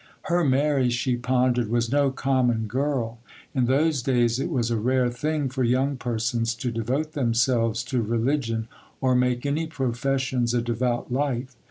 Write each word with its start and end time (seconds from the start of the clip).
Her 0.23 0.43
Mary, 0.43 0.89
she 0.89 1.15
pondered, 1.15 1.69
was 1.69 1.91
no 1.91 2.09
common 2.09 2.65
girl. 2.65 3.19
In 3.53 3.65
those 3.65 4.01
days 4.01 4.39
it 4.39 4.49
was 4.49 4.71
a 4.71 4.77
rare 4.79 5.11
thing 5.11 5.47
for 5.47 5.63
young 5.63 5.95
persons 5.95 6.55
to 6.55 6.71
devote 6.71 7.11
themselves 7.11 7.83
to 7.83 8.01
religion 8.01 8.67
or 8.99 9.13
make 9.15 9.45
any 9.45 9.67
professions 9.67 10.55
of 10.55 10.63
devout 10.63 11.13
life. 11.13 11.55